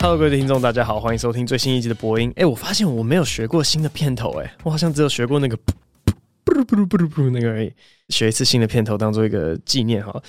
[0.00, 2.30] Hello，各位听众，大家好，欢迎收听最新一集的播音。
[2.36, 5.60] 哎，我发现我没有学过新的片头，哎，我好像只有学过那个噗
[6.44, 7.72] 噗噗噗噗噗那个而已。
[8.08, 10.22] 学一次新的片头当做一个纪念哈。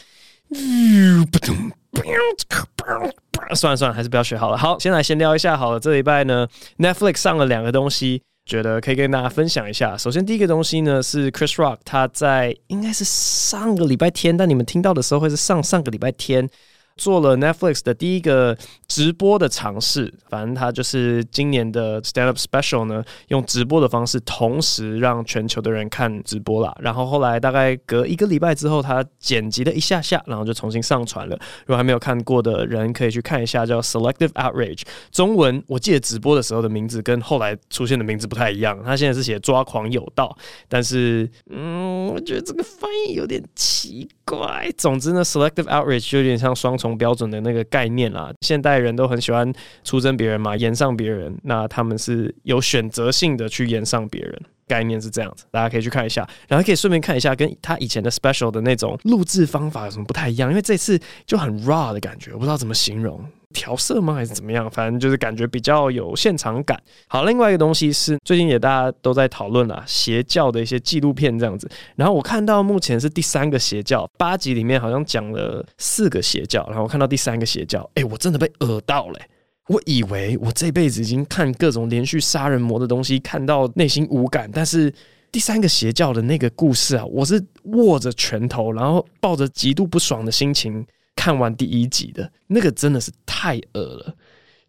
[3.56, 4.58] 算了算了，还是不要学好了。
[4.58, 5.80] 好，先来闲聊一下好了。
[5.80, 6.48] 这礼拜呢
[6.78, 9.98] ，Netflix 上了两个东西，觉得可以跟大家分享一下。
[9.98, 16.48] 首先第一个东西呢是 Chris Rock，他在应该是上个礼拜天，但你们听到的时候会是上上个礼拜天。
[16.96, 18.56] 做了 Netflix 的第一个
[18.88, 26.76] 直播的尝试，反正他就是今年的 Stand Up Special 呢，用直播的方式同时让全球的人看直播啦。
[26.80, 31.36] 然后后来大概隔一个礼拜之后，他剪辑了一下下，然后就重新上传了。
[31.66, 34.84] 如果还没有看过的人，可以去看一下，叫 Selective Outrage。
[35.12, 40.38] 中文我记得直播的时候的名字跟后来出现的名字不太一样，他现在是写抓狂有道，
[40.70, 44.70] 但是嗯，我觉得这个翻译有点奇怪。
[44.78, 46.78] 总之呢，Selective Outrage 就有点像双。
[46.84, 49.50] 从标准的那个概念啦，现代人都很喜欢
[49.86, 51.34] 出征别人嘛，炎上别人。
[51.42, 54.42] 那他们是有选择性的去炎上别人，
[54.74, 63.24] 概念是这样子，大家可以去看一下，然后可以顺便看一下跟他以前的 special 的那种录制方法有什么不太一样，因为这次就很 raw 的感觉，我不知道怎么形容。
[63.54, 64.16] 调色吗？
[64.16, 64.68] 还是怎么样？
[64.72, 66.82] 反正就是感觉比较有现场感。
[67.08, 71.70] 好，另外一个东西是最近也大家都在讨论啦，邪教的一些纪录片这样子。
[71.96, 79.28] 然后我看到目前是第三个邪教，八集里面好像讲了四个邪教，然后我看到第三个邪教，哎，我真的被恶到了欸。
[79.68, 84.94] 我以为我这辈子已经看各种连续杀人魔的东西，看到内心无感，但是
[85.32, 90.86] 第三个邪教的那个故事啊，我是握着拳头，然后抱着极度不爽的心情。
[91.16, 94.14] 看完第一集的那个真的是太恶了，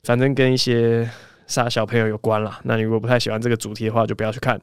[0.02, 1.08] 反正跟一些
[1.46, 2.60] 杀小朋友有关啦。
[2.64, 4.60] 那你如果不太喜欢这个主题的话，就不要去看。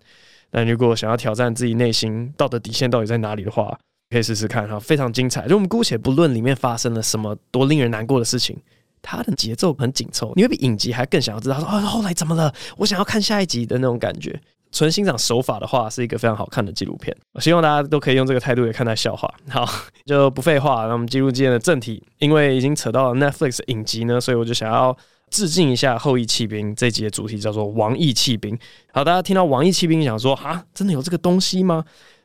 [0.52, 3.78] 但如果想要挑战自己内心道德底线到底在哪里的话，
[4.12, 5.48] 可以试试看哈，非常精彩。
[5.48, 8.56] 就我们姑且不论里面发生了什么多令人难过的事情，
[9.02, 14.39] 它的节奏很紧凑，你会比影集还更想要知道说啊后来怎么了，我想要看下一集的那种感觉。
[14.73, 17.13] 纯欣赏手法的话，是一个非常好看的纪录片。
[17.34, 19.29] 我希望大家都可以用这个态度来看待笑话。
[19.50, 19.67] 好，
[20.06, 22.01] 就不废话，那我们进入今天的正题。
[22.19, 24.95] 因为已经扯到了 Netflix 影集呢，所以我就想要
[25.29, 28.57] 致敬一下《后翼弃兵》这集的主题叫做“王翼弃兵”。
[28.94, 31.84] 好，大家听到“王翼弃兵”想说啊，真的有这个东西吗？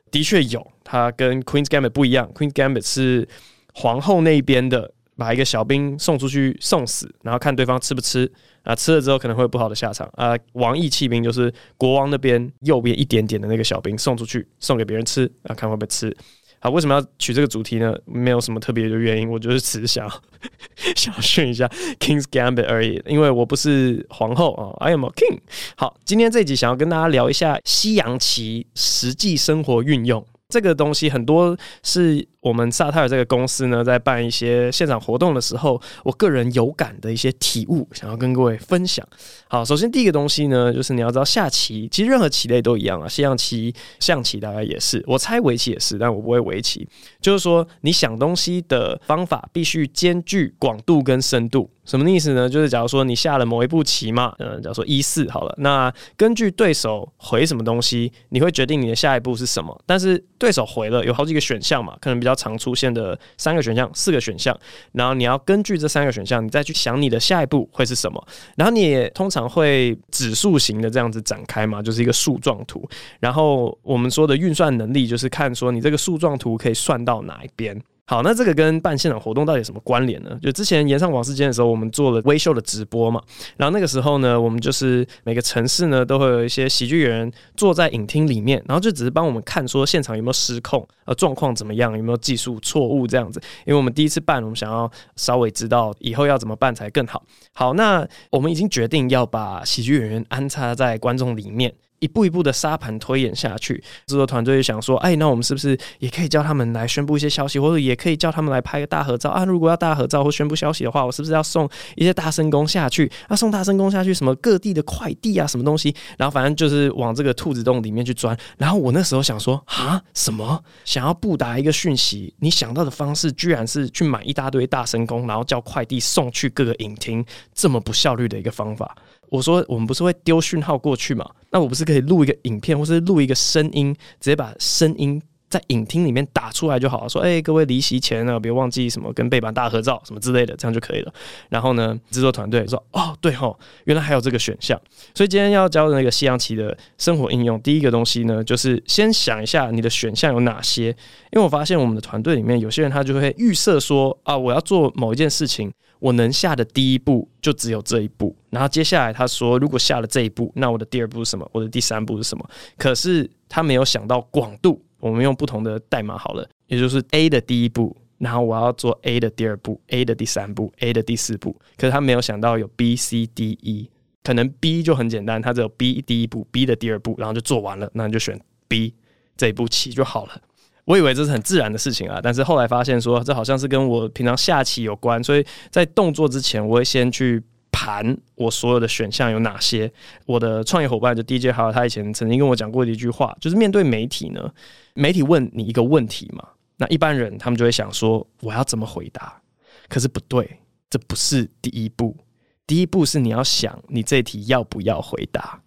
[0.09, 2.31] 的确有，它跟 Queen's Gambit 不一样。
[2.33, 3.27] Queen's Gambit 是
[3.73, 4.93] 皇后那边的。
[5.17, 8.31] 把一个小兵送出去送死，然后看对方吃不吃
[8.63, 10.37] 啊，吃了之后可能会有不好的下场啊。
[10.53, 16.15] 王翼弃兵就是国王那边右边一点点的那个小兵送出去送给别人吃啊，看会不会吃。
[16.59, 17.95] 好，为什么要取这个主题呢？
[18.05, 20.09] 没有什么特别的原因，我就是只是想
[20.95, 21.67] 想炫一下
[21.99, 23.01] King's Gambit 而已。
[23.05, 25.39] 因为我不是皇后啊，I am a king。
[25.75, 32.27] 好，今天这一集想要跟大家聊一下西洋棋实际生活运用这个东西，很多是。
[32.47, 39.05] 我们萨泰尔这个公司呢，在办一些现场活动的时候，我个人有感的一些体悟，想要跟各位分享。
[39.49, 46.87] 好，首先第一个东西呢，就是你要知道下棋，其实任何棋类都一样啊，西洋棋、象棋大概也是，我猜围棋也是，但我不会围棋。
[47.19, 51.69] 就是说，你想东西的方法必须兼具广度跟深度。
[51.83, 52.49] 什么意思呢？
[52.49, 59.77] 就是假如说你下了某一步棋嘛，嗯，假如说一四好了，那根据对手回什么东西，你会决定你的下一步是什么。
[59.85, 62.36] 但是对手回了有好几个选项嘛，可能比较。
[62.37, 64.57] 常出现的三个选项、四个选项，
[64.93, 68.27] 然后你要根据这三个选项，你再去想你的下一步会是什么。
[68.55, 72.87] 然后你也通常会指数型的这样子展开嘛，就是一个树状图。
[73.19, 77.81] 然后我们说的运算能力，就是看说你这个树状图可以算到哪一边。
[78.09, 80.39] 好，那这个跟办现场活动到底有什么关联呢？
[80.41, 83.21] 就之前延上王世坚的时候，我们做了微秀的直播嘛。
[83.57, 93.41] 然后那个时候呢，我们就是每个城市呢都会有一些喜剧演员坐在影厅里面，然后就只是帮我们看说现场有没有失控，呃，状况怎么样，有没有技术错误这样子。
[93.65, 97.21] 因为我们第一次办，我们想要稍微知道以后要怎么办才更好。
[97.51, 101.73] 好，那我们已经决定要把喜剧演员安插在观众里面。
[101.99, 103.75] 一步一步的沙盘推演下去，
[104.05, 109.45] 制作团队想说：“哎，那我们是不是也可以叫他们来宣布一些消息，或者也可以叫他们来拍个大合照啊？
[109.45, 113.11] 如果要大合照或宣布消息的话，我是不是要送一些大声公下去？
[113.27, 115.95] 啊，送大声公下去，什么各地的快递啊，什么东西？
[116.17, 118.37] 然后反正就是往这个兔子洞里面去钻。
[118.57, 120.63] 然后我那时候想说：啊，什么？
[120.85, 122.33] 想要布达一个讯息？
[122.39, 128.95] 你想到的方式居然是去买一大堆大声公，然后叫快递送去各个影厅，这么不效率的一个方法？”
[129.29, 131.29] 我说，我们不是会丢讯号过去嘛？
[131.51, 141.13] 那我不是可以录一个影片，或是录一个声音，直接把声音在影厅里面打出来就好了，说，哎、各位离席前呢，别忘记什么跟背板大合照什么之类的，这样就可以了。
[141.49, 144.79] 然后呢，制作团队说，哦，对哦，原来还有这个选项。
[145.15, 150.87] 所以今天要教的那个西洋棋的生活应用，第一个东西呢，就是先想一下你的选项有哪些。
[151.31, 158.35] 因为我发现我们的团队里面有些人他就会预设说，啊，我要做某一件事情，我能下的第一步就只有这一步。
[158.49, 161.49] 然后接下来他说，如果下了这一步，那我的第二步是什么？
[161.53, 162.49] 我的第三步是什么？
[162.77, 164.83] 可是他没有想到广度。
[164.99, 171.55] 我们用不同的代码好了，也就是 A 的第一步，然后我要做 A 的第二步，A 的第三步，A 的第四步。
[171.77, 173.89] 可是他没有想到有 B、C、D、E，
[174.23, 178.93] 可能 B 就很简单，他只有 B 第一步，B 的第二步，然后就做完了，那你就选 B
[179.35, 180.41] 这一步棋就好了。
[180.85, 187.43] 我以为这是很自然的事情啊，但是后来发现说这好像是跟我平常下棋有关，所以在动作之前，我会先去。
[187.87, 189.89] 谈我所有的选项有哪些？
[190.25, 194.51] 我的创业伙伴就 DJ 还有他以前曾经跟我讲过的一句话，就是面对媒体呢，
[194.93, 196.45] 媒体问你一个问题嘛，
[196.75, 199.41] 那一般人他们就会想说我要怎么回答？
[199.87, 202.17] 可是不对，这不是第一步，
[202.65, 205.61] 第一步是你要想你这题要不要回答，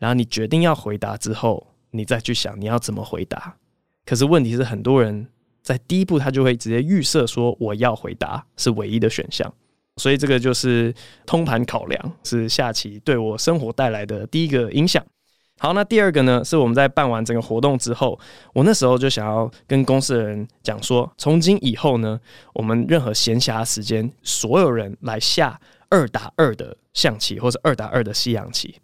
[0.00, 3.56] 然后你决定要回答之后，你再去想你要怎么回答。
[4.04, 5.28] 可是问题是很多人
[5.62, 9.54] 在第一步他就会直接预设说我要回答是唯一的选项。
[9.96, 10.94] 所以这个就是
[11.26, 15.04] 通盘考量，是下棋对我生活带来的第一个影响。
[15.58, 18.18] 好，那第二个呢，是我们在办完整个活动之后，
[18.52, 22.18] 我那时候就想要跟公司的人讲说，从今以后呢，
[22.54, 28.74] 我们任何闲暇时间，所有人来下二打二的象棋，或者二打二的西洋棋。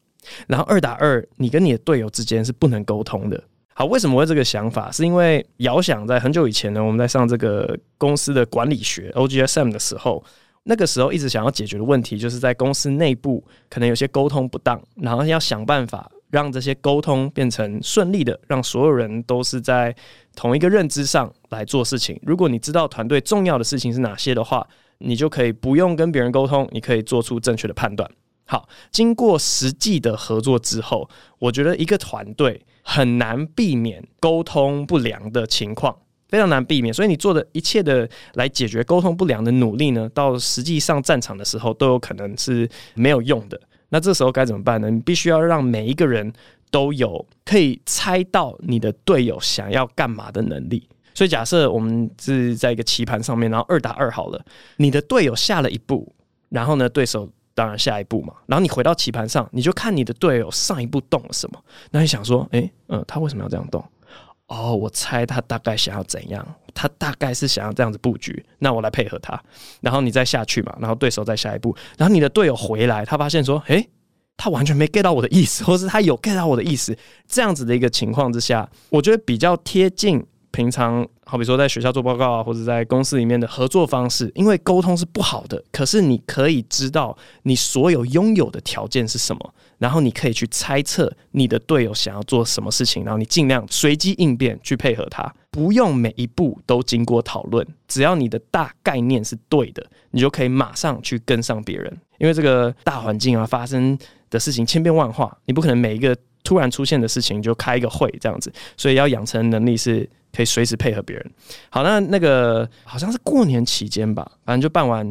[0.46, 3.43] 然后二打二，你跟你的队友之间是不能沟通的。
[3.75, 4.88] 好，为什么会这个想法？
[4.93, 10.22] 是因为遥想在很久以前呢，我们在上这个公司的管理学 OGSM 的时候。
[10.69, 19.97] 那个时候一直想要解决的问题，就是在公司内部可能有些沟通不当，然后要想办法让这些沟通变成顺利的，让所有人都是在
[20.37, 22.20] 同一个认知上来做事情。
[22.23, 24.67] 如果你知道团队重要的事情是哪些的话，
[24.99, 28.06] 你就可以不用跟别人沟通，你可以做出正确的判断。
[28.44, 35.97] 好，经过实际的合作之后，我觉得一个团队很难避免沟通不良的情况。
[36.28, 43.60] 非常难避免，所以你做的一切的来解决沟通不良的努力呢，到实际上战场的时候都有可能是没有用的。
[43.88, 44.90] 那这时候该怎么办呢？
[44.90, 46.30] 你必须要让每一个人
[46.70, 50.86] 都有可以猜到你的队友想要干嘛的能力。
[51.14, 54.44] 所以假设我们是在一个棋盘上面，然后二打二好了，
[54.76, 56.14] 你的队友下了一步，
[56.50, 61.58] 然后呢，对手当然下一步嘛，然后你回到棋盘上，你就看你的队友上一步动了什么，
[61.90, 63.82] 那你想说，诶，嗯，他为什么要这样动？
[64.48, 66.46] 哦，我猜他大概想要怎样？
[66.74, 69.40] 他大概是想要这样子布局，那我来配合他，
[69.80, 73.88] 然后你再下去嘛，然后对手再下一步，然后你的队友回来，他发现说，诶，
[74.36, 76.96] 他完全没 get 到我的意思，或是他有 get 到我的意思，
[77.26, 80.24] 这样子的一个情况之下，我觉得比较贴近。
[80.58, 103.96] 平常好比说在学校做报告啊，或者在公司里面的合作方式，因为沟通是不好的，可是你可以知道你所有拥有的条件是什么，然后你可以去猜测你的队友想要做什么事情，然后你尽量随机应变去配合他，不用每一步都经过讨论，只要你的大概念是对的，你就可以马上去跟上别人，因为这个大环境啊，发生
[104.28, 110.10] 的事情千变万化，你不可能每一个突然出现的事情就开一个会这样子，所以要养成能力是。
[110.38, 111.32] 可以随时配合别人。
[111.69, 115.05] 好，那那个好像是过年期间吧，反正就办完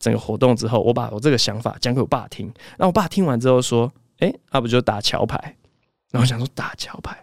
[0.00, 2.52] 整个活动之后，我把我这个想法讲给我爸听。
[2.76, 5.38] 那我爸听完之后说：“诶、欸，那不就打桥牌？”
[6.10, 7.16] 然后我想说打桥牌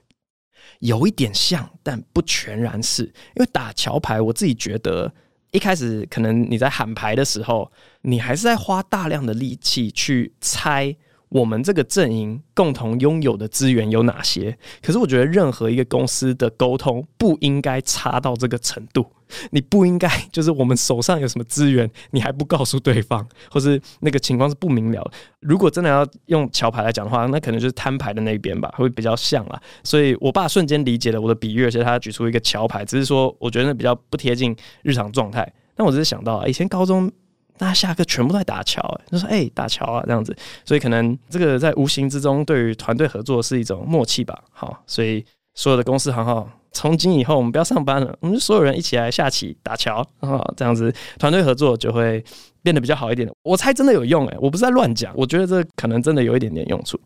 [0.80, 3.04] 有一点像，但不全然是。
[3.04, 5.14] 因为打桥牌，我自己觉得
[5.52, 7.70] 一开始可能你在喊牌的时候，
[8.04, 10.95] 你还是在花大量的力气去猜。
[11.30, 14.57] 我们这个阵营共同拥有的资源有哪些？
[14.81, 19.06] 可是我觉得任何一个公司的沟通不应该差到这个程度。
[19.52, 25.12] 你不应该就是我们手上有什么资源，你还不告诉对方，或是那个情况是不明了。
[25.40, 29.62] 如果真的要用桥牌来讲的话，那可能就是摊牌的那边吧，会比较像啦。
[29.83, 35.54] 所以我爸瞬间理解了我的比喻，而且他举出一个桥牌，只是说我觉得比较不贴近日常状态。
[35.76, 37.12] 但我只是想到以前高中。
[37.59, 44.42] 大家下课全部都在打桥，就说哎、打桥啊这样子，所以可能这个在无形之中对于团队合作是一种默契吧。
[44.49, 45.23] 好，所以
[45.56, 52.23] 所有的公司行号，从今以后我们不要上班了，我们就所有人一起来下棋打桥啊，这样子团队合作就会
[52.63, 53.30] 变得比较好一点。
[53.44, 56.97] 我猜真的有用，哎，我不是在乱讲，我觉得这可能真的有一点点用处。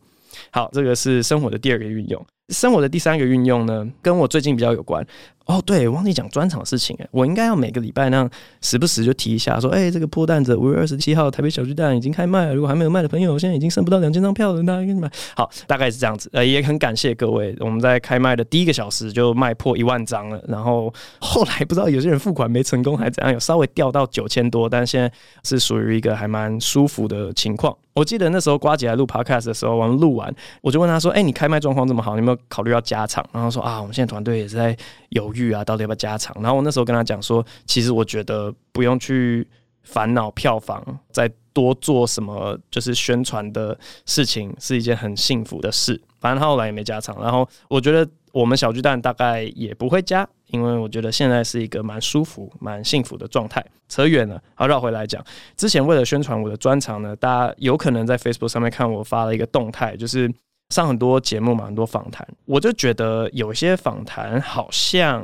[0.51, 2.24] 好，这个是生活的第二个运用。
[2.53, 5.05] 生活的第三个运用呢，跟我最近比较有关。
[5.45, 8.29] 哦，对，忘记讲专场的事情哎，我应该要每个礼拜那样
[8.62, 15.12] 时不时就提一下，说，哎，这个破蛋子五月二十七号台北小巨蛋已经开卖了，如果还没有卖的朋友，现在已经剩不到两千张票了，大家给你买。
[15.36, 25.12] 好，大概是这样子，呃，也很感谢各位，我们在开卖的第一个小时就卖破一万张了，然后后来不知道有些人付款没成功还怎样，有稍微掉到九千多，但现在
[25.43, 27.75] 是属于一个还蛮舒服的情况。
[27.95, 34.76] 我记得那时候瓜姐来录 podcast 的时候，我们录完，我就问她说：“哎、你开麦状况这么好，你有没有考虑要加场？”然后说：“啊，我们现在团队也是在
[35.10, 39.48] 犹豫啊，到底要不要加场。”然后我那时候跟他讲说：“其实我觉得不用去
[39.84, 46.02] 烦恼票房，再多做什么就是宣传的事情，是一件很幸福的事。
[46.20, 47.22] 反正他后来也没加场。
[47.22, 53.66] 然后我觉得我们小巨蛋大概也不会加。”因为我觉得现在是一个蛮舒服、蛮幸福的状态。
[53.90, 55.24] 扯远了，好，绕回来讲。
[55.58, 60.32] 之前为了宣传我的专场呢，大家有可能在 Facebook 上面看我发了一个动态，就是。
[60.74, 65.24] 上很多节目嘛，很多访谈，我就觉得有些访谈好像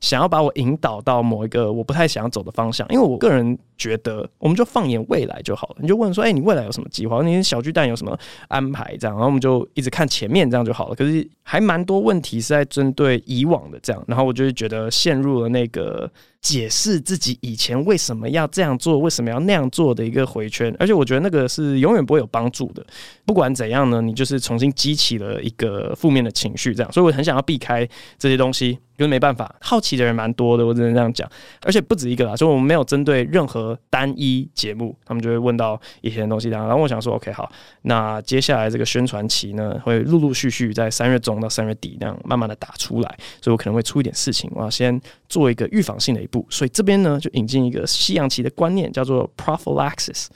[0.00, 5.76] 想要把我引导到某一个我不太想要走的方向，因为我个人觉得，我们就放眼未来就好了。
[5.80, 7.22] 你就问说，哎、你未来有什么计划？
[7.22, 8.14] 你小巨蛋有什么
[8.48, 8.94] 安排？
[8.98, 10.94] 这样，然后我们就一直看前面，这样就好了。
[10.94, 16.10] 可是还蛮多问题是在针对以往的这样，然后我就觉得陷入了那个。
[16.40, 22.84] 解释自己以前为什么要这样做，为什么要那样做的一个回圈，而且我觉得那个是永远不会有帮助的。
[23.26, 28.78] 不管怎样呢，你就是重新激起了一个负面的情绪，这样，所以我很想要避开这些东西。
[29.00, 31.26] 因为没办法，好奇的人蛮多的，我只能这样讲。
[31.62, 36.50] 而且不止一个啦，所以我们没有针对任何单一节目，他们就会问到一些东西。
[36.50, 37.50] 然后我想说，OK，好，
[37.82, 46.46] 那接下来这个宣传期呢，会陆陆续续在三月中到三月底那样慢慢的打出来，所以我可能会出一点事情，我要先做一个预防性的一步。
[46.50, 50.26] 所以这边呢，就引进一个西洋棋的观念，叫做 prophylaxis。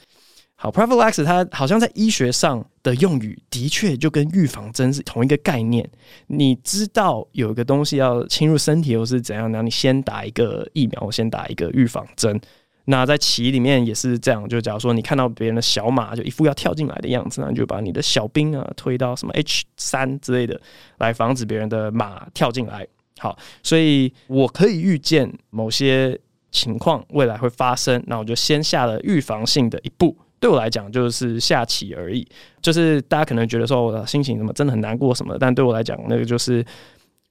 [0.64, 5.87] 好，prophylaxis 它好像在医学上的用语，的确就跟预防针是同一个概念。
[6.28, 12.40] 你知道有一个东西要侵入身体，或是怎样，那你先打一个疫苗，先打一个预防针。
[12.87, 20.59] 那在棋里面也是这样，就假如说你看到别人的小马就一副要跳进来的样子，那你就把你的小兵啊推到什么 H 三之类的，
[20.97, 22.88] 来防止别人的马跳进来。
[23.18, 26.18] 好，所以我可以预见某些
[26.50, 30.16] 情况未来会发生，那我就先下了预防性的一步。
[30.45, 32.29] 对我来讲，就是下棋而已。
[32.61, 36.63] 就是大家可能觉得说我的心情什么真的很难过什么，但对我来讲，那个就是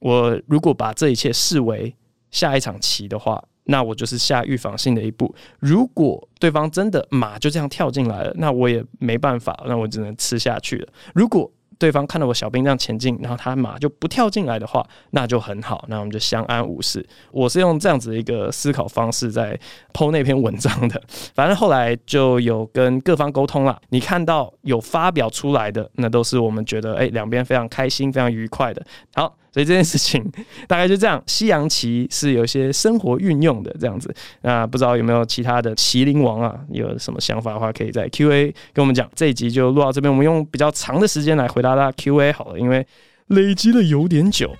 [0.00, 1.94] 我如果把这一切视为
[2.32, 5.32] 下一场棋的话，那我就是下预防性的一步。
[5.60, 10.88] 如果对方真的马就这样跳进来了，那我也没办法，那我只能吃下去了。
[11.14, 17.06] 如果对方看到我小兵这样前进，然后他马就不跳进来的话，那就很好，那我们就相安无事。
[17.30, 19.58] 我是用这样子一个思考方式在
[19.92, 21.02] po 那篇文章的。
[21.34, 28.84] 反正后来就有跟各方沟通了，你看到有发表出来的，那都是我们觉得哎，两边非常开心、非常愉快的。
[29.14, 29.36] 好。
[29.54, 30.20] 所以这件事情
[30.66, 34.12] 大概就这样，西洋棋是有些生活运用的这样子。
[34.40, 39.08] 那不知道有没有其他的麒麟王啊，有什么想法的话，可以在 Q&A 跟我们讲。
[39.14, 42.84] 这一集就录到这边，我们用比较长的时间来回答大家 Q&A 好了，因为
[43.28, 44.50] 累积了有点久。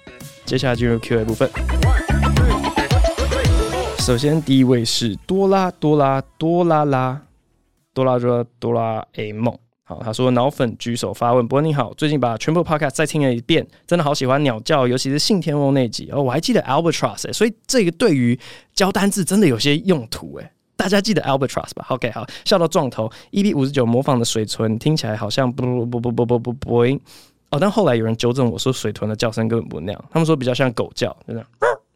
[0.45, 1.51] 接下来进入 Q&A 部分。
[3.99, 7.21] 首先第一位是多拉多拉多拉拉
[7.93, 9.59] 多拉多多拉 A 梦。
[9.87, 18.39] 好，他说脑粉举手发问，伯你好，最近把全部 podcast 再听了一遍，真的好喜欢鸟叫，尤其是信天翁那集哦，我还记得 albatross，、欸、所以这个对于
[18.73, 26.81] 教单字真的有些用途诶、大家记得 albatross 吧？OK，好，笑到撞头，EP 五十九模仿的水豚听起来好像不不不不不不不
[27.51, 31.47] 哦，但后来有人纠正我说水豚的叫声根本不那样，他们说比较像狗叫，就这样。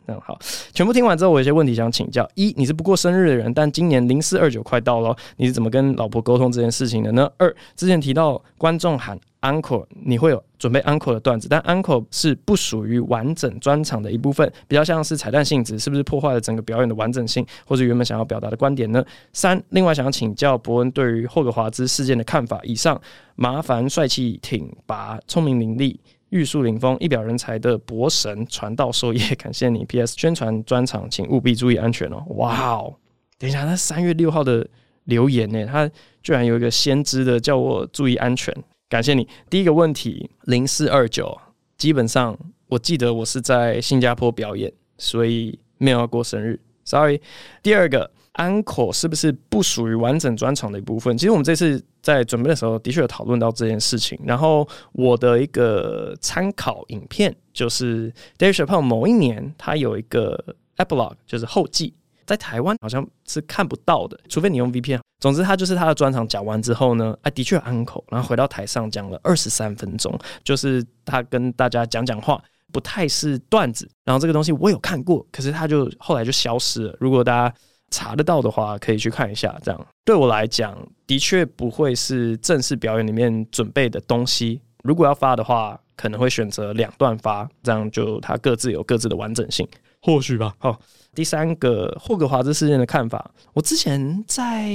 [0.09, 0.39] 嗯，好，
[0.73, 7.31] 全部听完之后，我有些问题想请教：一，你是不过生日的人，但今年零四二九快到了，你是怎么跟老婆沟通这件事情的呢？
[7.37, 19.05] 二，之前提到观众喊 uncle，你会有准备 uncle 的段子，但 uncle 是不属于完整专场的一部分，比较像是彩蛋性质，是不是破坏了整个表演的完整性，或者原本想要表达的观点呢？
[19.35, 22.59] 三，另外想要请教伯恩对于霍格华兹事件的看法。
[22.65, 22.99] 以上，
[23.37, 25.95] 麻烦帅气挺拔、聪明伶俐。
[26.31, 29.85] 玉树临风、一表人才的博神传道授业，感谢你。
[29.89, 30.15] P.S.
[30.17, 32.23] 宣传专场，请务必注意安全哦。
[32.37, 32.95] 哇哦，
[33.39, 34.67] 等一下，那三月六号的
[35.05, 35.65] 留言呢？
[35.67, 35.91] 他
[36.23, 38.55] 居然有一个先知的叫我注意安全，
[38.89, 39.27] 感谢你。
[39.49, 41.39] 第一个问题，零四二九，
[41.77, 47.21] 基本上我记得我是在新加坡表演，所以没有要过生日，sorry。
[47.63, 48.11] 第二个。
[48.35, 51.19] Encore 是不是不属于完整专场的一部分？
[51.19, 51.85] 其实我们这次
[52.15, 54.19] 在准备的时候，的确有讨论到这件事情。
[54.25, 60.43] 然后我的一个参考影片就是 Dave Chappelle 某一年他有一个
[60.79, 61.93] Epilogue，就是后记，
[62.25, 65.01] 在台湾好像是看不到的，除非你用 VPN。
[65.21, 73.87] 总之，他就是他的专场讲完之后呢，哎，的确有安可，然后回到台上讲了二十三分钟，就是他跟大家讲讲话，不太是段子。
[74.05, 76.97] 然后这个东西我有看过，可是他就后来就消失了。
[76.99, 77.55] 如果大家
[77.91, 79.59] 查得到的话，可以去看一下。
[79.63, 80.77] 这样对我来讲，
[81.07, 84.61] 的确不会是正式表演里面准备的东西。
[84.83, 89.67] 如果要发的话，可能会选择两段发，这样就它各自有各自的完整性。
[90.01, 90.55] 或许吧。
[90.59, 90.79] 好，
[91.15, 94.71] 第三个霍格华兹事件的看法，我之前在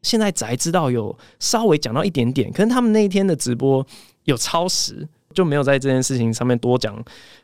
[0.00, 3.86] 现在才知道有稍微讲到一点点，可能他们那一天的直播
[4.24, 6.96] 有超时，就没有在这件事情上面多讲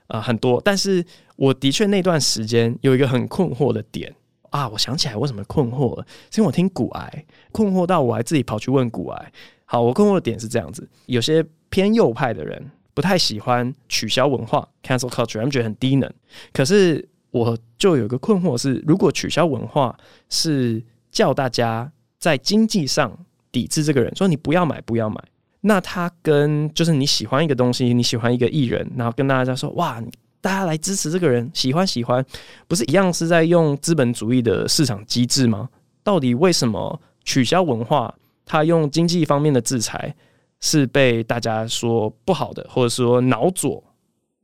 [0.07, 0.59] 啊、呃、很多。
[0.65, 1.05] 但是
[1.37, 4.13] 我的确那段时间有一个很困惑的点
[4.51, 9.33] 啊，我想起来为什么困惑了，是因为我听股癌困惑到我还自己跑去问股癌。
[9.65, 16.11] 好，我困惑的点是这样子，有些偏右派的人不太喜欢取消文化 （cancel culture），他们觉得很低能。
[16.53, 19.95] 可是我就有一个困惑是，如果取消文化
[20.31, 23.17] 是叫大家在经济上
[23.53, 25.23] 抵制这个人，说你不要买，不要买，
[25.61, 30.03] 那他跟就是你喜欢一个东西，你喜欢一个艺人，然后跟大家说哇，
[30.41, 32.25] 大家来支持这个人，喜欢喜欢，
[32.67, 35.69] 不是一样是在用资本主义的市场机制吗？
[36.03, 38.15] 到底为什么取消文化，
[38.47, 40.15] 他用经济方面的制裁
[40.61, 43.83] 是被大家说不好的，或者说脑左？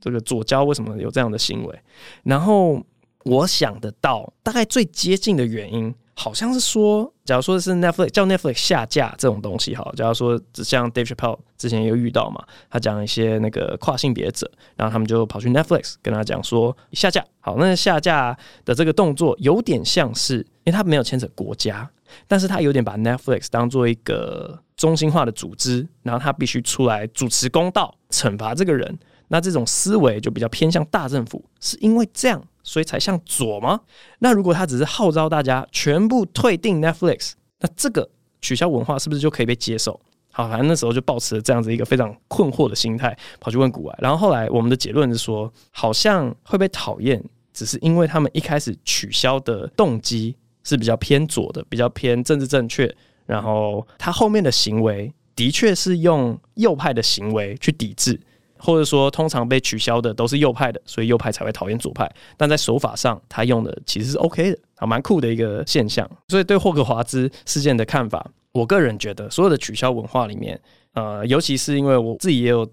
[0.01, 1.81] 这个左胶为什么有这样的行为？
[2.25, 2.83] 然后
[3.25, 17.25] 我想得到大概最接近的原因，好像是说，假如说的是 Netflix 叫 Netflix 下架这种东西，哈，假如说像 Dave Chappelle 之前也有遇到嘛，他讲一些那个跨性别者，然后他们就跑去 Netflix 跟他讲说下架。
[17.41, 21.91] 好，那下架的这个动作有点像是，因为他没有牵扯国家，
[22.29, 28.99] 但是他有点把 Netflix 当做一个中心化的组织，然后他必须出来主持公道，惩罚这个人。
[29.29, 33.83] 那这种思维就比较偏向大政府，是因为这样，所以才向左吗？
[34.19, 40.01] 那如果他只是号召大家全部退订 Netflix，那这个取消文化是不是就可以被接受？
[40.33, 43.99] 好，反正那时候就抱持了这样子一个非常困惑的心态，跑去问股癌。
[44.01, 52.93] 然后后来我们的结论是说，好像会被讨厌，只是因为他们一开始取消的动机是比较偏左的，比较偏政治正确，
[53.27, 58.21] 然后他后面的行为的确是用右派的行为去抵制。
[58.65, 62.11] 或者说，通常被取消的都是右派的，所以右派才会讨厌左派。
[62.37, 66.11] 但在手法上，他用的其实是 OK 的，啊，蛮酷的一个现象。
[66.29, 70.59] 所以对霍格华兹事件的看法，我个人觉得，所有的取消文化里面，
[70.95, 72.67] 呃，尤其是因为我自己也有，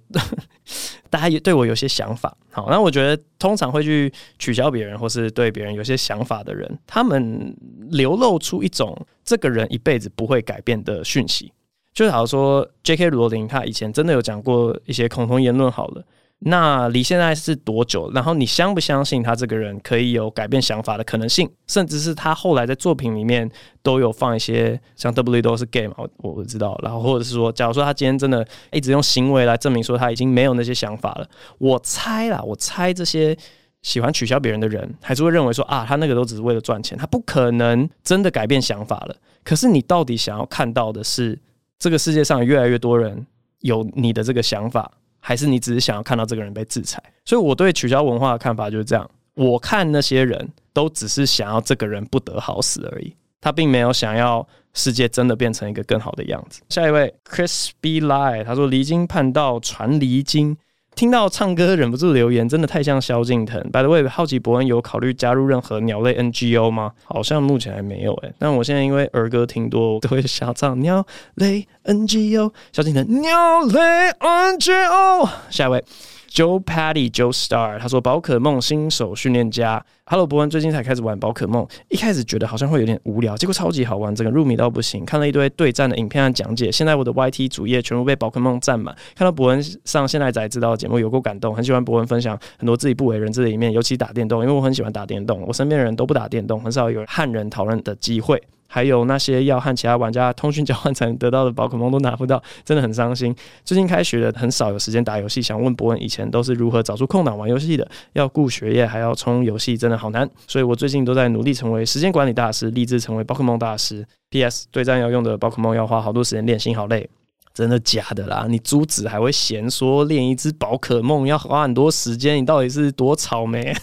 [1.09, 2.35] 大家也对我有些想法。
[2.51, 7.55] 好，那我觉得通常会去取消别人，或是对别人有些想法的人，他们
[7.89, 11.51] 流露出一种这个人一辈子不会改变的讯息。
[11.93, 13.09] 就好像说，J.K.
[13.09, 15.69] 罗琳他以前真的有讲过一些恐同言论。
[15.69, 16.03] 好了，
[16.39, 18.09] 那离现在是多久？
[18.13, 21.49] 然后你相不相信他这个人可以有改变想法的可能性？
[21.67, 23.49] 甚至是他后来在作品里面
[23.83, 26.79] 都有放一些像 W 都是 gay 嘛，我我不知道。
[26.81, 33.37] 然后或者是说，假如说他今天真的一直用行为来证明说他已经没有那些想法了，我猜啦，我猜这些
[33.81, 39.15] 喜欢取消别人的人还是会认为说啊，他那个都只是为了赚钱，他不可能真的改变想法了。
[39.43, 41.37] 可是你到底想要看到的是？
[41.81, 43.25] 这个世界上越来越多人
[43.61, 47.01] 有你的这个想法，还是你只是想要看到这个人被制裁？
[47.25, 49.09] 所以我对取消文化的看法就是这样。
[49.33, 56.61] 我看那些人都只是想要这个人不得好死而已，他并没有想要世界真的变成一个更好的样子。
[56.69, 57.99] 下一位，Chris B.
[57.99, 60.55] Lie，他说离经叛道传离经。
[60.93, 63.59] 听到唱歌忍不住留言，真的太像萧敬腾。
[63.71, 66.91] By the way，好奇伯恩有考虑加入任何鸟类 NGO 吗？
[67.05, 72.51] 好像目前还没有诶、但我现在因为儿歌听多，都会想唱鸟类 NGO。
[72.71, 73.79] 萧敬腾，鸟类
[74.19, 75.29] NGO。
[75.49, 75.83] 下一位。
[76.33, 98.41] Joe Patty Joe Star，他说宝可梦新手训练家，Hello 博文最近才开始玩宝可梦，一开始觉得好像会有点无聊，结果超级好玩，整个入迷到不行，看了一堆对战的影片和讲解，现在我的 YT 主页全部被宝可梦占满，看到博文上现在才知道节目有够感动，很喜欢博文分享很多自己不为人知的一面，尤其打电动，因为我很喜欢打电动，我身边的人都不打电动，很少有和人讨论的机会。
[98.73, 103.35] 还有那些要和其他玩家通讯交换才能得到的宝可梦都拿不到，真的很伤心。
[103.65, 107.85] 最近开学了，很少有时间打游戏，想问博文以前都是如何找出空档玩游戏的？
[108.13, 110.29] 要顾学业还要充游戏，真的好难。
[110.47, 114.07] 所以我最近都在努力成为时间管理大师，立志成为宝可梦大师。
[114.29, 114.65] P.S.
[114.71, 117.09] 对战要用的宝可梦要花好多时间练，心好累。
[117.53, 118.45] 真的假的啦？
[118.47, 122.37] 你珠子还会嫌说练一只宝可梦要花很多时间？
[122.37, 123.75] 你到底是多草莓？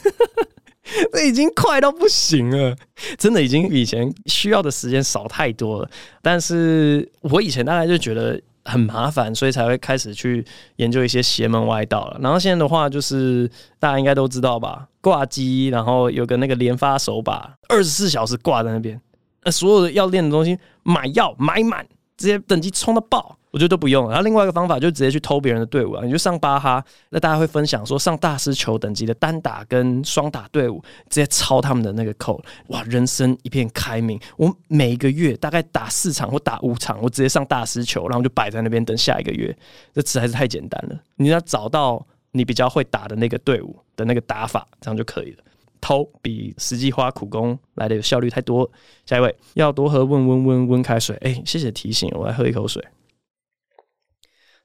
[1.13, 2.77] 这已经快到不行了，
[3.19, 5.91] 真的已经比以前需要的时间少太多了。
[6.23, 10.45] 但是我以前大概就觉得很麻烦，所以才会开始去
[10.77, 12.19] 研究一些邪门歪道了。
[12.21, 19.01] 然后现在的话，就是大家应该都知道吧，挂机，然后有个那个连发手把，二十四小时挂在那边。
[19.45, 21.87] 那所有的要练的东西买药买满，
[22.19, 23.35] 直接等级冲到爆。
[23.51, 26.05] 我觉得都不用，然后另外一个方法就直接去偷别人的队伍啊！
[26.05, 34.21] 你就上巴哈，那大家会分享说上大师球等级的单打跟双打队伍，直接抄他们的那个扣，哇，人生一片开明。
[34.37, 39.57] 我每个月大概打四场或打五场，我直接上大师球，然后就摆在那边等下一个月。
[39.95, 45.39] 这实在是太简单了，你要找到你比较会打的那个队伍的那个打法，这样就可以了。
[45.81, 48.71] 偷比实际花苦功来的有效率太多。
[49.07, 52.85] 下一位要多喝温温温温开水，哎，谢谢提醒，我来喝一口水。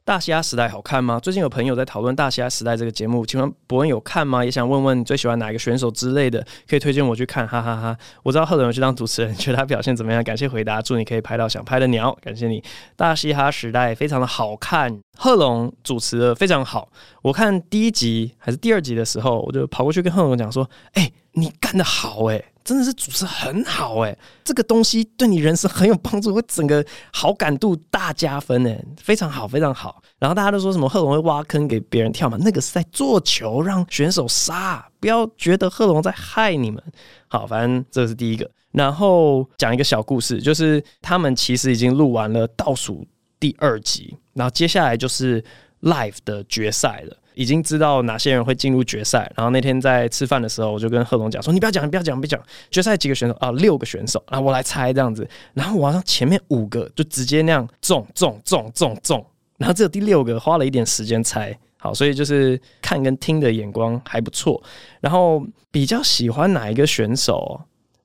[0.06, 1.18] 大虾时代好看吗？
[1.18, 4.44] 最近有朋友在讨论大虾时代这个节目，请问博恩有看吗？
[4.44, 7.98] 也想问问你最喜欢哪一个选手之类的，可以推荐我去看，哈哈哈。
[8.22, 10.22] 我知道贺龙去当主持人，觉得他表现怎么样？
[10.22, 12.62] 感谢回答，祝你可以拍到想拍的鸟，感谢你。
[12.98, 16.90] 大嘻哈时代非常的好看，贺龙主持的非常好。
[17.22, 30.02] 我看第一集还是第二集的时候，我就跑过去跟贺龙讲说：“哎、你干得好哎、！”真的是主持很好哎，这个东西对你人生很有帮助，会整个好感度大加分哎，非常好，非常好。
[30.20, 32.38] 然后大家都说什么贺龙会挖坑给别人跳嘛？
[32.40, 36.82] 那个是在做球让选手杀，不要觉得贺龙在害你们。
[37.28, 38.50] 好，反正这是第一个。
[38.72, 43.06] 然后讲一个小故事，就是他们其实已经录完了倒数
[43.40, 45.44] 第二集，然后接下来就是
[45.82, 47.18] live 的决赛了。
[47.36, 52.42] 已经知道哪些人会进入决赛，然后那天在吃饭的时候，我就跟贺珑讲说：“你不要讲，你不要讲，别讲
[52.72, 59.26] 决赛几个选手啊，六个选手啊，我来猜这样子。”然后我好像前面五个就直接那样中中中中中，
[59.58, 61.58] 然后只有第六个花了一点时间猜。
[61.78, 64.62] 好，所以就是看跟听的眼光还不错。
[65.02, 67.60] 然后比较喜欢哪一个选手？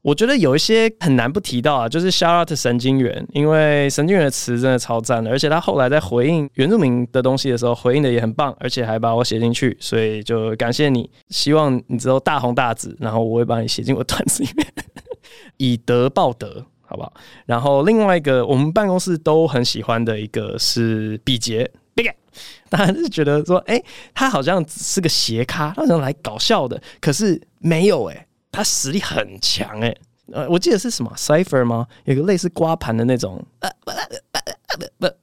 [0.09, 11.11] 我觉得有一些很难不提到啊，就是 shout out 神经元，因为神经元的词真的超赞的，而且他后来在回应原住民的东西的时候，回应的也很棒，而且还把我写进去，所以就感谢你。
[11.29, 14.67] 希望你之后大红大紫，然后我会把你写进我段子里面，
[15.59, 17.13] 以德报德，好不好？
[17.45, 22.09] 然后另外一个我们办公室都很喜欢的一个是比杰，Big，
[22.71, 23.79] 大家是觉得说，哎、
[24.15, 29.97] 他好像是个斜咖，他好像来搞笑的，可是没有哎、他实力很强诶，
[30.33, 31.87] 呃，我记得是什么 Cipher 吗？
[32.05, 33.71] 有个类似刮盘的那种，呃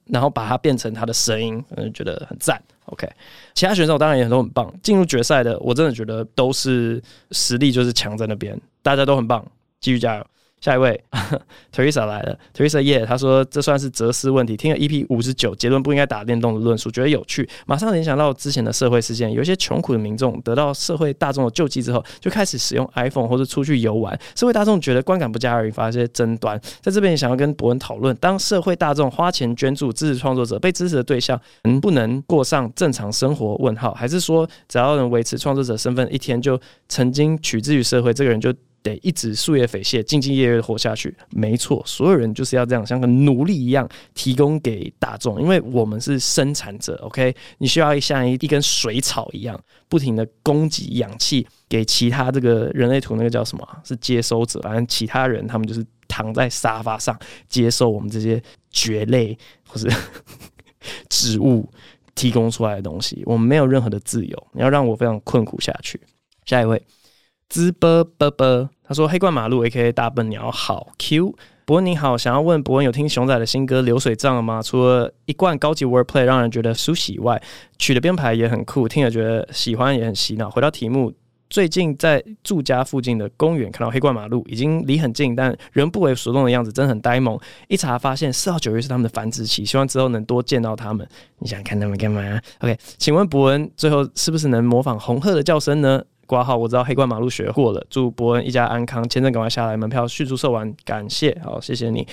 [0.06, 2.60] 然后把它变成他的声音，嗯，觉得很赞。
[2.86, 3.08] OK，
[3.54, 9.44] 其他选手当然也都很棒，进入决赛的我真的觉得都是实力就是强在那边，大家都很棒，
[9.80, 10.26] 继续加油。
[10.60, 11.00] 下一位，
[11.72, 14.56] Teresa 来了，Teresa 耶，他说这算是哲思问题。
[14.56, 26.60] 听了 EP 五十九，结论不应该打电动的论述，觉得有趣，马上联想到之前的社会事件，有一些穷苦的民众得到社会大众的救济之后，就开始使用 iPhone 或者出去游玩，社会大众觉得观感不佳而引发一些争端。
[26.80, 33.54] 在这边也想要跟博恩讨论，当社会大众花钱捐助支持创作者，被支持的对象能不能过上正常生活？
[33.56, 38.52] 问号，还是说只要能维持创作者身份，一天就曾经取之于社会，这个人就
[38.90, 41.14] 得一直夙夜匪懈，兢兢业业的活下去。
[41.30, 46.98] 没错，所有人就是要这样，像个奴隶一样提供给大众，因为我们是生产者。
[47.02, 53.66] OK，你需要像一一根水草一样，不停的供给氧气给其他这个人类图那个叫什么？
[53.84, 54.60] 是接收者。
[54.60, 57.18] 反正其他人他们就是躺在沙发上
[57.48, 59.36] 接受我们这些蕨类
[59.68, 59.88] 或是
[61.10, 61.68] 植物
[62.14, 63.22] 提供出来的东西。
[63.26, 66.00] 我们没有任何的自由，你要让我非常困苦下去。
[66.44, 66.80] 下一位。
[67.48, 74.62] 滋啵啵啵，他说：“黑冠马路 A.K.A 大笨鸟好 Q，博恩你好，想要问博恩有听熊仔的新歌《流水账》了吗？
[74.62, 77.42] 除了一贯高级 wordplay 让人觉得舒喜外，
[77.78, 80.48] 曲的编排也很酷，听了觉得喜欢也很洗脑。
[80.48, 81.12] 回到题目，
[81.50, 87.36] 最近在住家附近的公园看到黑冠马路，已经离很近，但人不为所动的样子真的很呆萌。
[87.66, 91.04] 一查发现四到九月是他们的繁殖期，希望之后能多见到他们。
[91.40, 92.22] 你想看他们干嘛
[92.60, 97.86] ？OK，请问博恩最后是不是能模仿红鹤的叫声呢？”挂号，我知道黑冠马路学过了。
[97.88, 102.06] 祝博恩一家安康，签证赶快下来，门票迅速售完，感谢，好，谢谢你。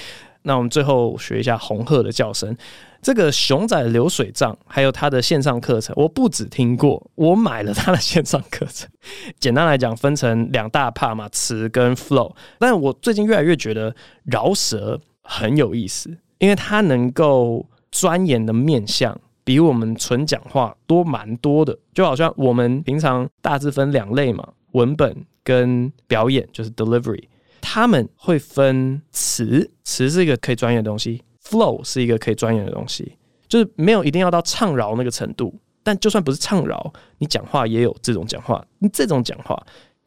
[0.44, 2.56] 那我们最后学一下红鹤的叫声。
[3.02, 8.90] 这个熊仔流水账还有他的线上课程，我不只听过，我买了他的线上课程。
[9.40, 12.34] 简单来讲，分成两大 part 嘛，词跟 flow。
[12.60, 19.20] 但我最近越来越觉得饶舌很有意思，因为它能够钻研的面向。
[19.44, 27.24] 比我们纯讲话多蛮多的，就好像我们平常大致分两类嘛，文本跟表演就是 delivery，
[27.60, 35.54] 他们会分词，词是一个可以钻研的东西，flow 是一个可以钻研的东西，就是没有一定要到唱饶那个程度，
[35.84, 39.62] 但就算不是唱饶，你讲话也有这种讲话，这种讲话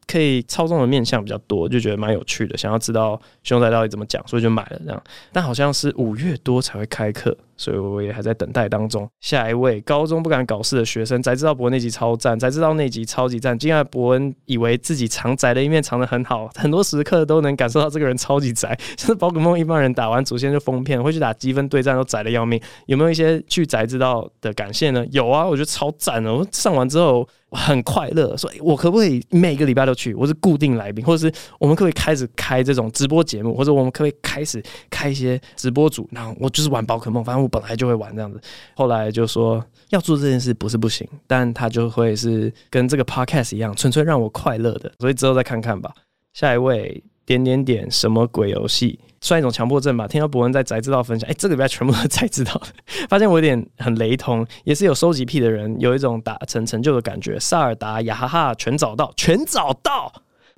[0.07, 7.37] 可以操纵的面向比较多，就觉得蛮有趣的，想要知道熊仔到底怎么讲，所以就买了这样，但好像是五月多才会开课。
[7.57, 9.09] 所以我也还在等待当中。
[9.19, 13.57] 下一位，高中不敢搞事的学生，才知道博恩那集超赞，才知道那集超级赞。
[13.57, 18.77] 竟然博恩以为自己藏宅的一面藏得很好，很多时刻都能感受到这个人超级宅。
[18.97, 22.61] 像是宝可梦一般人打完主线就封片，会去打积分对战都宅的要命。
[22.85, 25.05] 有没有一些去宅知道的感谢呢？
[25.11, 26.33] 有啊，我觉得超赞的。
[26.33, 27.27] 我上完之后。
[27.51, 30.13] 很快乐，所以我可不可以每个礼拜都去？
[30.13, 36.05] 我是固定来宾，或者是我们可不可以开始开这种直播节目，或者我们可不可以开始开一些直播组？
[36.11, 38.39] 然后我就是玩宝可梦，反正我本来就会玩这样子。
[38.75, 44.91] 后来就说要做这件事不是不行，但他就会是跟这个 podcast 一样，纯粹让我快乐的。
[44.99, 45.91] 所以之后再看看吧。
[46.33, 47.03] 下一位。
[47.27, 50.07] 点点点什么鬼游戏，算一种强迫症吧。
[50.07, 52.61] 听到博文在宅知道分享，哎、这个礼拜全部都是宅知道，
[53.09, 57.37] 发现我有点很雷同，也是有收集癖的人，有一种达成成就的感觉。
[57.37, 60.09] 萨尔达、雅哈哈全找到，全找到。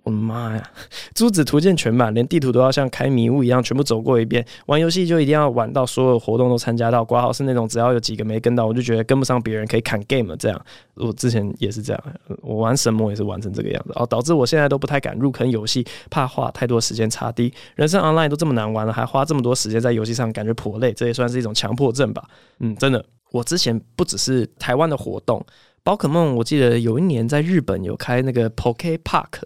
[0.04, 0.72] 我的妈呀！
[1.14, 4.46] 珠子图鉴全满，连地图都要像开迷雾一样全部走过一遍。
[4.68, 10.62] 玩游戏就一定要玩到所有活动都参加到，挂号是那种只要有几个没跟到，我就觉得跟不上别人可以砍 game 这样。
[10.96, 12.04] 我之前也是这样，
[12.42, 17.54] 我玩神魔也是玩成这个样子，哦，导致我现在都不太敢入坑游戏，怕花太多时间差低。
[17.76, 20.94] 人生 online 都这么难玩了，还花这么多时间在游戏上，感觉颇累。
[20.94, 22.24] 这也算是一种强迫症吧？
[22.60, 25.46] 嗯，真的，我之前不只是台湾的活动。
[25.90, 29.42] 宝可梦，我记得有一年在日本有开那个 Poke Park，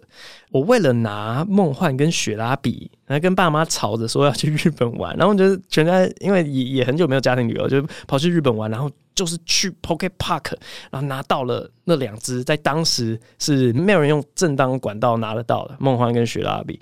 [0.50, 10.52] 我为了拿梦幻跟雪拉比，然后跟爸妈吵着说要去日本玩，然后就是全家因为也也很久没有家庭旅游，就跑去日本玩，然后就是去 Poke Park，
[10.90, 16.78] 然后拿到了那两只，在当时是没有人用正当管道拿得到的梦幻跟雪拉比，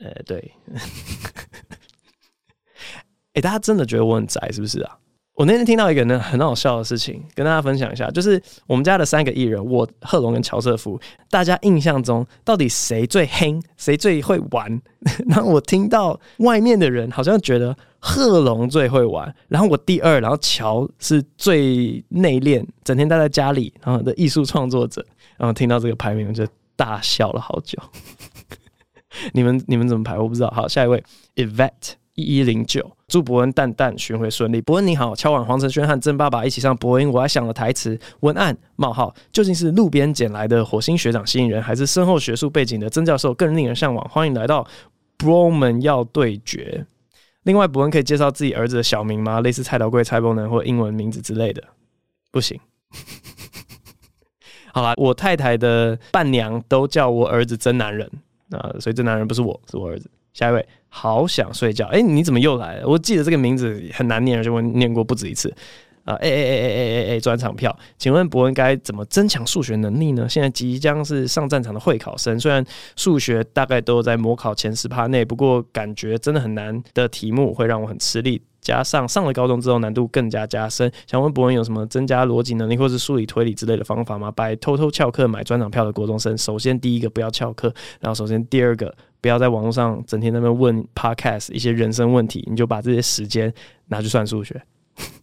[0.00, 0.52] 呃，对，
[3.34, 4.96] 哎，大家真的觉得我很宅是不是啊？
[5.36, 10.98] 我那天听到一个呢很好笑的事情，跟大家分享一下，就是我们家的三个艺人，我、贺龙跟乔瑟夫，
[11.30, 14.80] 大家印象中到底谁最黑，谁最会玩？
[15.28, 25.04] 然后我听到外面的人好像觉得贺龙最会玩，然后我第二，然后乔是最内敛，整天待在家里，然后的艺术创作者。
[25.36, 26.46] 然后听到这个排名，我就
[26.76, 27.78] 大笑了好久。
[29.34, 30.16] 你们你们怎么排？
[30.16, 30.50] 我不知道。
[30.50, 31.92] 好，下一位，Yvette。
[32.16, 34.60] 一一零九，祝博恩蛋蛋巡回顺利。
[34.60, 44.02] 博恩你好，敲碗黄承轩和曾爸爸一起上博恩，我还想了台词文案冒号，究竟是路边捡来的火星学长吸引人，还是深厚学术背景的曾教授更令人向往？
[44.08, 44.66] 欢迎来到
[45.18, 46.86] Bro 们要对决。
[47.42, 49.42] 另外，博恩可以介绍自己儿子的小名吗？
[49.42, 51.62] 类似蔡桃贵、蔡伯能或英文名字之类的？
[52.32, 52.58] 不行。
[54.72, 58.10] 好啦，我太太的伴娘都叫我儿子真男人
[58.52, 60.10] 啊，所以真男人不是我，是我儿子。
[60.36, 61.86] 下一位，好想睡觉。
[61.86, 62.86] 哎、你怎么又来了？
[62.86, 65.50] 我记得这个名字很难念，而且我念过不止一次。
[66.04, 70.28] 啊，哎哎哎哎哎哎哎，专场票，请问博恩该怎么增强数学能力呢？
[70.28, 72.62] 现在即将是上战场的会考生，虽然
[72.96, 78.42] 数学大概都在模考前十趴内，不过感觉真的很难的题目会让我很吃力。
[78.66, 84.28] 加上上了高中之后难度更加加深，想问博文有什么增加逻辑能力或是数理推理之类的方法吗？
[84.32, 93.54] 拜偷偷翘课买专场票的国中生，首先第一个不要翘课，然后首先第二个不要在网络上整天在那边问 podcast 一些人生问题，你就把这些时间
[93.86, 94.60] 拿去算数学，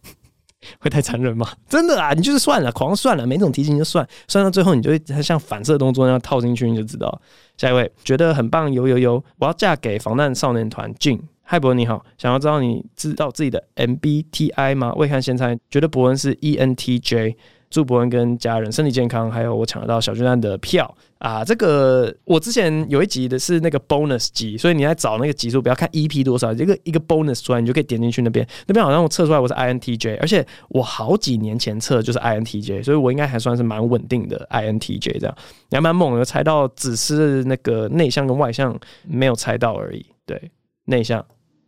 [0.80, 1.46] 会太残忍吗？
[1.68, 7.20] 真的啊，你就是算了，狂算了，每种题型就算，算到最后你就会像反射动作那样套进去，你就知道。
[7.58, 11.20] 下一位觉得很棒，有有有，我要嫁给防弹少年团 j。
[11.46, 14.94] 嗨，博恩你好，想要知道你知道自己的 MBTI 吗？
[14.94, 17.36] 未看先猜，觉得博恩是 ENTJ。
[17.70, 21.44] 祝博恩跟家人身体健康，还有我抢得到小巨蛋的票啊！
[21.44, 28.46] 这个我之前有一集的是那个 bonus 集，所以你在找那个集数，不要看 EP 多少，一个一个 bonus 出来，你就可以点进去那边。
[28.68, 35.36] 那边好像我测出来我是 INTJ，而且我好几年前测就是 INTJ，所以我应该还算是蛮稳定的 INTJ 这样。
[35.70, 40.06] 你还蛮猛的，猜到只是那个内向跟外向没有猜到而已。
[40.24, 40.50] 对，
[40.84, 41.24] 内向，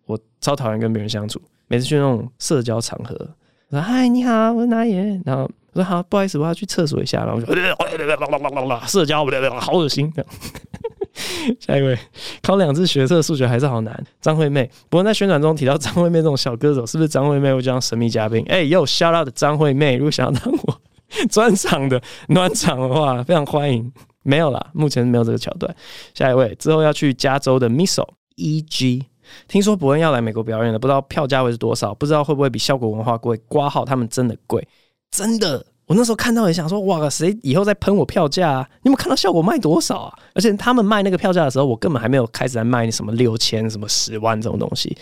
[0.07, 3.15] 我超讨厌跟别人相处，每次去那种社交场合，
[3.71, 5.51] 我说嗨你好，我是哪爷，然后。
[5.73, 7.53] 我说好，不好意思，我要去厕所一下，然后我就
[8.87, 9.23] 社交，
[9.61, 10.11] 好恶心。
[11.61, 11.99] 下一位，
[12.43, 14.07] 考两次学测数学还是好难。
[14.19, 18.43] 张惠妹，不过在宣传中提到张惠妹这种小歌手，是不是张惠妹会这样神秘嘉宾？
[18.49, 20.81] 哎、欸，又 shout out 张惠妹，如果想要当我
[21.29, 23.93] 专场的暖场的话，非常欢迎。
[24.23, 25.77] 没有啦，目前没有这个桥段。
[26.15, 29.03] 下一位，之后要去加州的 Missile EG，
[29.49, 33.37] 听说伯恩要来美国表演了，不知道票价会是多少，不知道会不会比效果文化贵？
[33.49, 34.67] 挂号他们真的贵。
[35.11, 38.69] 真的，我那时候看到也想说，哇，谁以后再喷我票价啊？
[38.83, 40.19] 你有没有看到效果卖多少啊？
[40.35, 44.97] 而且他们卖那个票价的时候，我根本还没有开始在卖什么六千、什么十万这种东西。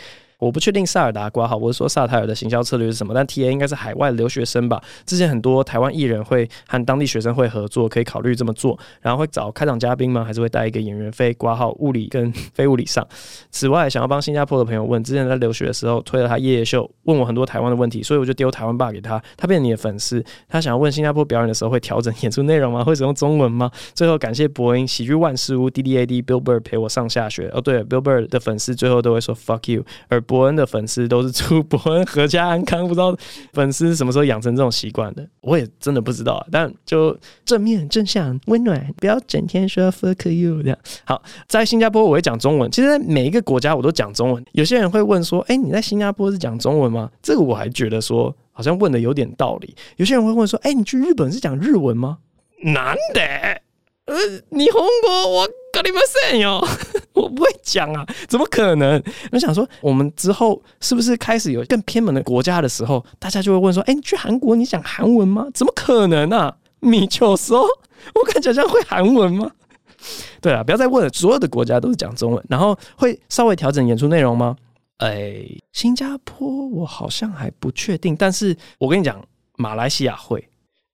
[0.45, 4.83] 我不确定萨尔达挂号，我是说萨泰尔的行销策略是什么，但 TA 应该是海外留学生吧。
[5.07, 10.23] 之前很多台湾艺人会和当地学生会合作，可以考虑这么做，然后会找开场嘉宾吗？
[10.23, 13.07] 还是会带一个演员飞挂号物理跟 非物理上？
[13.51, 22.85] 此外，想要帮新加坡的朋友问，之前在留学的时候推了他夜夜秀，问我很多台湾的问题，所以我就丢台湾吧给他，他变成你的粉丝，他想要问新加坡表演的时候会调整 演出内容吗？
[22.85, 23.71] 会使用中文吗？
[23.95, 27.51] 最后感谢博恩喜剧万事屋 D D A D Bill Burr 陪我上下学。
[27.55, 32.89] 哦，对了，Bill Burr 的粉丝最后都会说 Fuck you，而伯恩的粉丝都是祝伯恩阖家安康。
[32.89, 33.17] 不知道
[33.53, 36.47] 粉丝什么时候养成这种习惯的，我也真的不知道啊。
[36.51, 40.79] 但就正面、正向、温暖，不要整天说 Fuck you 这样。
[41.05, 42.69] 好，在新加坡我会讲中文。
[42.73, 44.45] 其实，在每一个国家我都讲中文。
[44.51, 49.77] 有些人会问说：“哎，你在新加坡是讲中文吗？”这个我还觉得说好像问的有点道理。
[49.99, 52.19] 有些人会问说：“哎，你去日本是讲日文吗？”
[52.65, 53.21] 难的，
[54.07, 54.69] 呃，日本语
[55.29, 56.65] 我跟你们说哟，
[57.13, 59.03] 我不会讲啊，怎么可能？
[59.33, 66.57] 我想说，我们之后是不是开始有更偏门的国家的时候，大家就会问说：“哎，你去韩国你讲韩文吗？”怎么可能啊？
[66.81, 67.63] 你就说，
[68.15, 69.51] 我看起来像会韩文吗？
[70.41, 71.11] 对啊，不要再问了。
[71.11, 74.57] 所有的国家都是讲中文，然后会稍微调整演出内容吗？
[74.99, 79.21] 哎，新加坡我好像还不确定，但是我跟你讲，
[79.57, 80.47] 马来西亚会，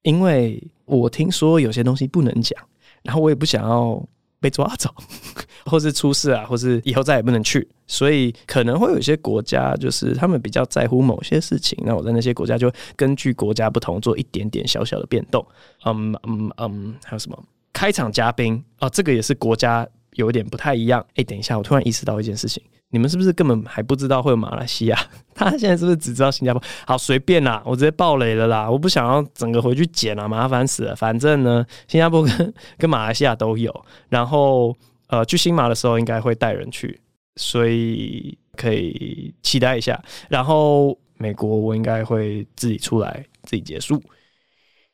[0.03, 2.59] 因为我听说有些东西不能讲，
[3.03, 4.03] 然后我也不想要
[4.41, 4.93] 被抓走，
[5.67, 15.47] 或是出事啊，或是以后再也不能去，所以可能会有一些国家就是他们比较在乎某些事情，那我在那些国家就根据国家不同做一点点小小的变动。
[15.85, 17.45] 嗯嗯嗯，还有什么？
[17.73, 21.05] 开场嘉宾啊，这个也是国家有点不太一样。
[21.15, 24.99] 哎，等一下，我突然意识到一件事情，你们是不是根本还不知道会有马来西亚？
[25.35, 26.63] 他现在是不是只知道新加坡？
[26.87, 28.71] 好，随便啦，我直接爆雷了啦！
[28.71, 30.95] 我不想要整个回去剪了，麻烦死了。
[30.95, 33.73] 反正呢，新加坡跟 跟马来西亚都有。
[34.09, 34.77] 然后
[35.07, 37.01] 呃，去新马的时候应该会带人去，
[37.37, 40.03] 所以可以期待一下。
[40.29, 44.03] 然后美国我应该会自己出来，自己结束。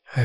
[0.05, 0.23] 好。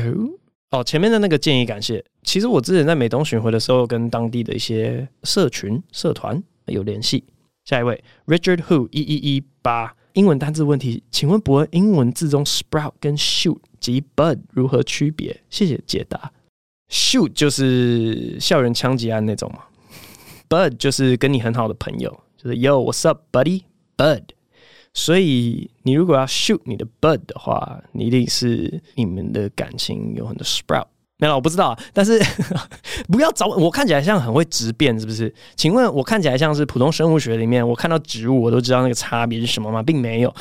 [0.70, 2.02] 哦，前面的那个建议感谢。
[2.22, 7.22] 其实我之前在美东巡回的时候，跟当地的一些社群社团有联系。
[7.64, 15.40] 下一位，Richard Who 一一一八，英文单字问题，请问博恩英文字中 sprout 跟 shoot 及 bud 如何区别？
[15.48, 16.32] 谢谢解答。
[16.90, 19.64] shoot 就是校园枪击案那种嘛
[20.48, 24.22] ，bud 就是跟你很好的朋友，就是 Yo what's up buddy，bud。
[24.94, 30.88] 所以，你如果要 shoot 你的 bud 的话，你一定是你们的感情有很多 sprout。
[31.22, 31.78] 没有，我不知道。
[31.92, 32.20] 但是
[33.08, 35.32] 不要找我，看起来像很会直辩，是不是？
[35.54, 39.80] 请问我看起来像是普通生物学里面，我看到植物我都知道那个差别是什么吗？
[39.80, 40.34] 并没有。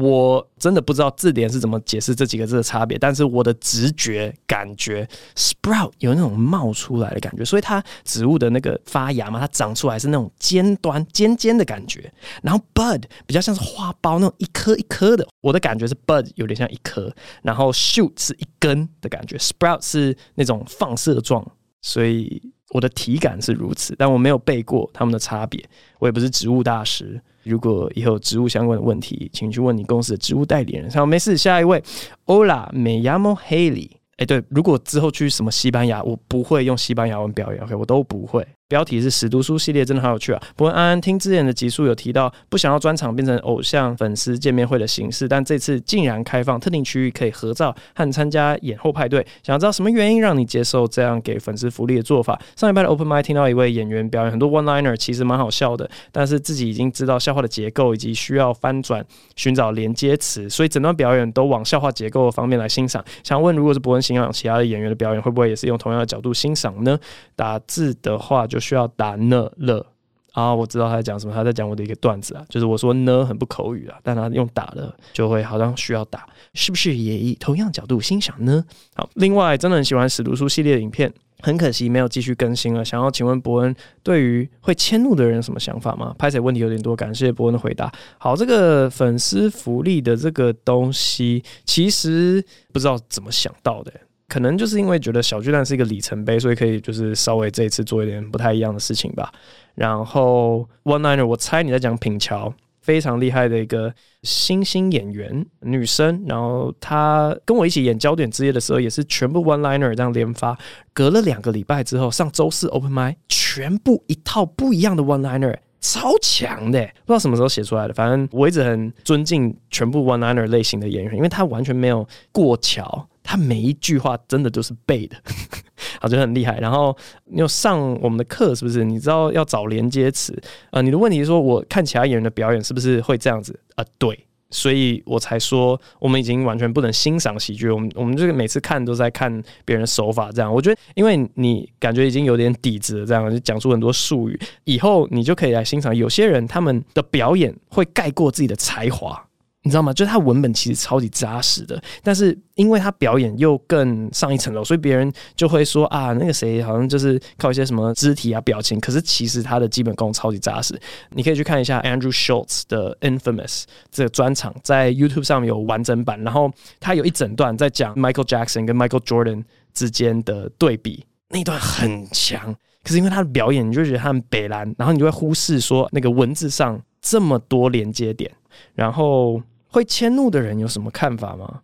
[0.00, 21.46] 我真的不知道字典是怎么解释这几个字的差别，但是我的直觉感觉，sprout 有那种冒出来的感觉，所以它植物的那个发芽嘛，它长出来是那种尖端尖尖的感觉，然后 bud 比较像是花苞那种一颗一颗的，我的感觉是 bud 有点像一颗，然后 shoot 是一根的感觉，sprout 是那种放射状，
[21.82, 25.64] 所以我的体感是如此，但我没有背过它们的差别，
[26.00, 27.22] 我也不是植物大师。
[27.44, 30.90] 如果以后职务相关的问题，请去问你公司的职务代理人。
[30.90, 31.82] 好，没事，下一位
[32.26, 33.90] ，Hola，me llamo Haley。
[34.16, 38.46] 哎，对，如果之后去什么西班牙，我不会用西班牙文表演，OK，我都不会。
[38.66, 40.42] 标题是史读书系列，真的好有趣啊！
[40.56, 52.40] 不过安安听之前的集数有提到，不想要专场变成偶像粉丝见面会的形式，但这次竟然开放特定区域可以合照和参加演后派对，想知道什么原因让你接受这样给粉丝福利的做法？
[52.56, 59.04] 上礼拜的 Open Mic 听到一位演员表演很多 One Liner，其实蛮好笑的，但是自己已经知道笑话的结构以及需要翻转
[59.36, 63.04] 寻找连接词，所以整段表演都往笑话结构的方面来欣赏。
[63.22, 66.98] 想问，如果是博恩欣赏其他的演员的表演，会不会也是用同样的角度欣赏呢？
[67.36, 68.64] 打字的话就。
[68.64, 69.84] 需要打呢了
[70.32, 70.54] 啊！
[70.54, 78.64] 我知道他在讲什么，他在讲我的一个段子啊，就是我说呢很不口语啊，但他用打了就会好像需要打，是不是也以同样角度欣赏呢？
[78.94, 81.12] 好，另外真的很喜欢史读书系列的影片，
[81.42, 82.82] 很可惜没有继续更新了。
[82.82, 86.16] 想要请问伯恩，对于会迁怒的人有什么想法吗？
[86.18, 87.92] 拍谢问题有点多，感谢伯恩的回答。
[88.16, 93.92] 好，这个粉丝福利的这个东西，其实不知道怎么想到的。
[94.34, 99.32] 可能就是因为觉得小巨蛋是一个里程碑，所以可以就是稍微这一次做一点不太一样的事情吧。
[99.76, 103.94] 然后 One Liner，我猜你在讲品乔，非常厉害的一个
[104.24, 106.24] 新星演员，女生。
[106.26, 110.58] 然后她跟我一起演焦点之夜的时候，也是全部 One Liner 这样连发。
[110.92, 116.84] 隔了两个礼拜之后，上周四 Open m i 全部一套不一样的 One Liner，超强的。
[117.06, 123.08] 不知道什么时候写出来的，反正我一直很尊敬全部 One Liner 类型的演员，因为他完全没有过桥。
[123.34, 125.16] 他每一句话真的都是背的。
[126.00, 126.58] 啊，就很厉害。
[126.60, 128.84] 然后你有上我们的课是不是？
[128.84, 130.80] 你知道要找连接词啊？
[130.80, 133.84] 你的问题是说，我看其他演员的表演是不是会这样子啊？
[133.98, 134.18] 对。
[134.50, 137.68] 所以我才说，我们已经完全不能欣赏喜剧。
[137.68, 145.96] 我们我们这个每次看都在看别人手法，这样我觉得，因为你感觉已经有点底子，这样就讲出很多术语，以后你就可以来欣赏。
[145.96, 149.26] 有些人他们的表演会盖过自己的才华。
[149.66, 149.94] 你知道吗？
[149.94, 160.78] 就是他文本其实超级扎实的，但是因为他表演又更上一层楼，所以别人就会说啊，那个谁好像就是靠一些什么肢体啊、表情，可是其实他的基本功超级扎实。
[161.12, 178.30] 你可以去看一下 Andrew Schultz 的 Infamous 这个专场，在 YouTube 上有完整版，然后他有一整段在讲 Michael Jackson 跟 Michael Jordan 之间的对比，那段很强，可是因为他的表演，你就觉得他很北烂，然后你就会忽视说那个文字上这么多连接点，
[178.74, 179.40] 然后。
[179.74, 181.62] 会迁怒的人有什么看法吗？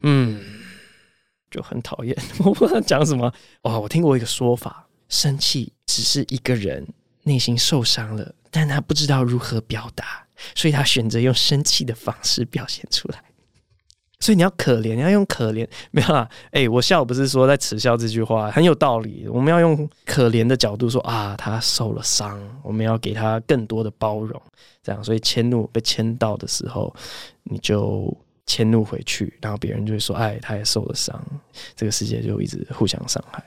[0.00, 0.42] 嗯，
[1.50, 2.16] 就很讨厌。
[2.42, 3.30] 我不知道讲什么。
[3.60, 6.86] 哦，我听过一个说法：生气只是一个人
[7.24, 13.22] 内心受伤了，但他不知道如何表达，所以他选择用生气的方式表现出来。
[14.20, 16.28] 所以你要可怜，你要用可怜， 没有啦。
[16.46, 19.26] 哎、欸，我笑不是说在耻笑这句话，很有道理。
[19.28, 24.40] 我们要用可怜的角度说啊，他受了伤，我们要给他更多的包容，
[24.82, 25.04] 这样。
[25.04, 26.94] 所以迁怒被迁到的时候，
[27.42, 31.22] 你就迁怒回去，然后别人就会说，哎，他也受了伤，
[31.76, 33.44] 这个世界就一直互相伤害。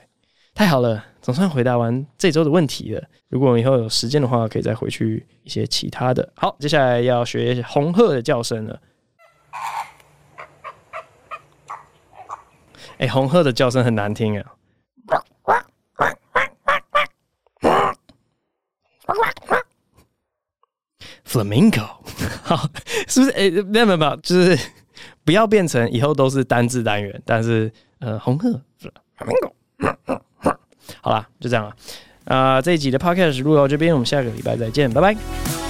[0.54, 3.02] 太好了，总算回答完这周的问题了。
[3.28, 6.28] 如果以后有时间的话，可以再回去一些其他的。
[6.34, 8.80] 好，接下来要学红鹤的叫声了。
[12.98, 14.44] 哎、欸，红鹤的叫声很难听啊
[21.24, 21.86] ！Flamingo，
[22.42, 22.68] 好，
[23.06, 23.30] 是不是？
[23.32, 24.58] 哎、欸，没有没有没有，就是
[25.24, 28.60] 不要变成以后都是单字单元，但是呃，红鹤
[29.16, 29.52] ，Flamingo，
[31.00, 31.70] 好啦，就这样了。
[32.24, 35.67] 啊、呃，这一集的 Podcast 录到这边，我们下个礼拜再见，拜拜。